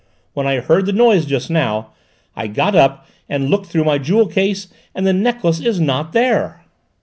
[0.33, 1.91] When I heard the noise just now,
[2.35, 6.65] I got up and looked through my jewel case, and the necklace is not there."